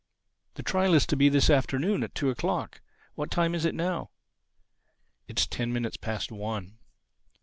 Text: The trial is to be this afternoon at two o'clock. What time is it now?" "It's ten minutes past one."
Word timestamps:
The 0.55 0.63
trial 0.63 0.95
is 0.95 1.05
to 1.05 1.15
be 1.15 1.29
this 1.29 1.47
afternoon 1.47 2.01
at 2.01 2.15
two 2.15 2.31
o'clock. 2.31 2.81
What 3.13 3.29
time 3.29 3.53
is 3.53 3.65
it 3.65 3.75
now?" 3.75 4.09
"It's 5.27 5.45
ten 5.45 5.71
minutes 5.71 5.95
past 5.97 6.31
one." 6.31 6.79